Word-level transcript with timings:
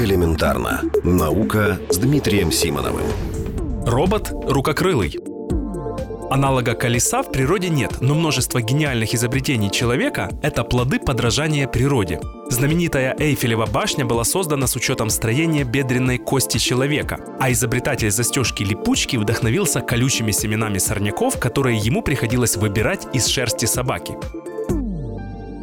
Элементарно. 0.00 0.80
Наука 1.04 1.78
с 1.90 1.98
Дмитрием 1.98 2.50
Симоновым. 2.50 3.04
Робот 3.84 4.32
рукокрылый. 4.48 5.18
Аналога 6.30 6.74
колеса 6.74 7.22
в 7.22 7.30
природе 7.30 7.68
нет, 7.68 8.00
но 8.00 8.14
множество 8.14 8.62
гениальных 8.62 9.12
изобретений 9.14 9.70
человека– 9.70 10.30
это 10.42 10.64
плоды 10.64 11.00
подражания 11.00 11.68
природе. 11.68 12.18
Знаменитая 12.48 13.14
Эйфелева 13.18 13.66
башня 13.66 14.06
была 14.06 14.24
создана 14.24 14.66
с 14.66 14.74
учетом 14.74 15.10
строения 15.10 15.64
бедренной 15.64 16.16
кости 16.16 16.56
человека, 16.56 17.20
а 17.38 17.52
изобретатель 17.52 18.10
застежки 18.10 18.62
липучки 18.62 19.16
вдохновился 19.18 19.82
колючими 19.82 20.30
семенами 20.30 20.78
сорняков, 20.78 21.38
которые 21.38 21.76
ему 21.76 22.00
приходилось 22.00 22.56
выбирать 22.56 23.06
из 23.12 23.26
шерсти 23.26 23.66
собаки. 23.66 24.14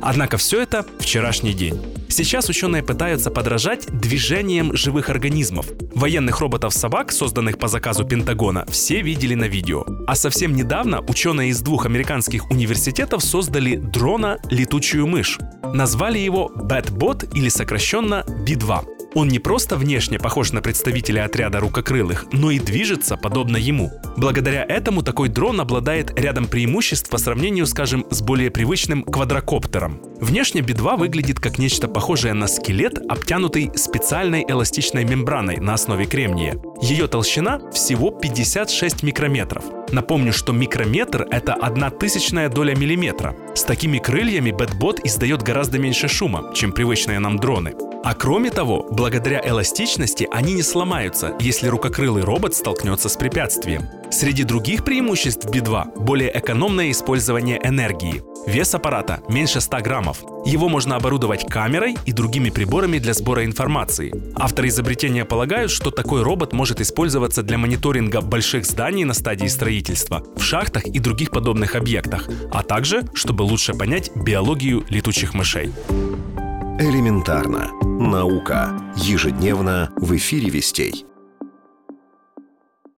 Однако 0.02 0.38
все 0.38 0.62
это 0.62 0.86
вчерашний 1.00 1.54
день. 1.54 1.82
Сейчас 2.10 2.50
ученые 2.50 2.84
пытаются 2.84 3.30
подражать 3.30 3.88
движениям 3.88 4.76
живых 4.76 5.10
организмов. 5.10 5.68
Военных 5.94 6.40
роботов-собак, 6.40 7.12
созданных 7.12 7.58
по 7.58 7.68
заказу 7.68 8.06
Пентагона, 8.06 8.66
все 8.70 9.02
видели 9.02 9.36
на 9.36 9.46
видео. 9.46 9.86
А 10.08 10.16
совсем 10.16 10.56
недавно 10.56 11.02
ученые 11.02 11.50
из 11.50 11.62
двух 11.62 11.86
американских 11.86 12.50
университетов 12.50 13.24
создали 13.24 13.76
дрона 13.76 14.40
«Летучую 14.50 15.06
мышь». 15.08 15.38
Назвали 15.74 16.18
его 16.18 16.52
Batbot 16.56 17.36
или 17.36 17.50
сокращенно 17.50 18.24
B2. 18.28 18.97
Он 19.18 19.30
не 19.30 19.40
просто 19.40 19.78
внешне 19.78 20.20
похож 20.20 20.52
на 20.52 20.62
представителя 20.62 21.26
отряда 21.26 21.60
рукокрылых, 21.60 22.28
но 22.34 22.52
и 22.52 22.60
движется 22.60 23.18
подобно 23.18 23.58
ему. 23.58 23.92
Благодаря 24.16 24.64
этому 24.64 25.02
такой 25.02 25.28
дрон 25.28 25.60
обладает 25.60 26.12
рядом 26.20 26.46
преимуществ 26.46 27.10
по 27.10 27.18
сравнению, 27.18 27.66
скажем, 27.66 28.06
с 28.12 28.22
более 28.22 28.52
привычным 28.52 29.02
квадрокоптером. 29.04 30.04
Внешне 30.22 30.62
Би-2 30.62 30.98
выглядит 30.98 31.40
как 31.40 31.58
нечто 31.58 31.88
похожее 31.88 32.36
на 32.36 32.48
скелет, 32.48 33.00
обтянутый 33.10 33.72
специальной 33.76 34.46
эластичной 34.48 35.04
мембраной 35.04 35.58
на 35.58 35.74
основе 35.74 36.06
кремния. 36.06 36.56
Ее 36.84 37.08
толщина 37.08 37.60
всего 37.72 38.12
56 38.12 39.02
микрометров. 39.02 39.64
Напомню, 39.92 40.32
что 40.32 40.54
микрометр— 40.54 41.26
это 41.32 41.56
одна 41.56 41.90
тысячная 41.90 42.50
доля 42.50 42.76
миллиметра. 42.76 43.36
С 43.56 43.64
такими 43.64 43.98
крыльями 43.98 44.52
Бэтбот 44.52 45.04
издает 45.04 45.42
гораздо 45.42 45.80
меньше 45.80 46.08
шума, 46.08 46.52
чем 46.54 46.72
привычные 46.72 47.18
нам 47.18 47.38
дроны. 47.38 47.74
А 48.08 48.14
кроме 48.14 48.52
того, 48.52 48.88
благодаря 48.90 49.42
эластичности 49.46 50.30
они 50.32 50.54
не 50.54 50.64
сломаются, 50.64 51.36
если 51.42 51.68
рукокрылый 51.68 52.24
робот 52.24 52.56
столкнется 52.56 53.10
с 53.10 53.18
препятствием. 53.18 53.90
Среди 54.10 54.46
других 54.46 54.86
преимуществ 54.86 55.46
B2 55.48 56.00
более 56.06 56.32
экономное 56.40 56.90
использование 56.92 57.60
энергии. 57.62 58.24
Вес 58.48 58.74
аппарата 58.74 59.20
меньше 59.28 59.60
100 59.60 59.82
граммов. 59.82 60.24
Его 60.46 60.70
можно 60.70 60.96
оборудовать 60.96 61.50
камерой 61.50 61.98
и 62.06 62.14
другими 62.14 62.50
приборами 62.50 62.98
для 62.98 63.14
сбора 63.14 63.44
информации. 63.44 64.14
Авторы 64.38 64.70
изобретения 64.70 65.26
полагают, 65.26 65.70
что 65.70 65.92
такой 65.92 66.24
робот 66.24 66.54
может 66.54 66.80
использоваться 66.80 67.44
для 67.44 67.58
мониторинга 67.58 68.22
больших 68.22 68.66
зданий 68.66 69.04
на 69.04 69.14
стадии 69.14 69.48
строительства, 69.48 70.24
в 70.38 70.44
шахтах 70.44 70.86
и 70.86 71.00
других 71.00 71.30
подобных 71.30 71.76
объектах, 71.76 72.30
а 72.54 72.64
также, 72.64 73.04
чтобы 73.14 73.42
лучше 73.42 73.74
понять 73.74 74.12
биологию 74.16 74.86
летучих 74.88 75.34
мышей. 75.34 75.74
Элементарно. 76.80 77.87
Наука. 78.00 78.80
Ежедневно 78.96 79.92
в 79.96 80.16
эфире 80.16 80.50
«Вестей». 80.50 81.07